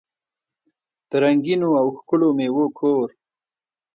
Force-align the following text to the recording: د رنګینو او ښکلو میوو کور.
د 1.09 1.11
رنګینو 1.23 1.69
او 1.81 1.87
ښکلو 1.97 2.27
میوو 2.37 2.65
کور. 2.79 3.07